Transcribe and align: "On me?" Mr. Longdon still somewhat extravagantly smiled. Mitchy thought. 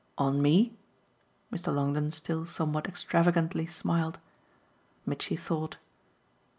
"On 0.17 0.41
me?" 0.41 0.73
Mr. 1.53 1.71
Longdon 1.71 2.09
still 2.09 2.47
somewhat 2.47 2.87
extravagantly 2.87 3.67
smiled. 3.67 4.17
Mitchy 5.05 5.35
thought. 5.35 5.77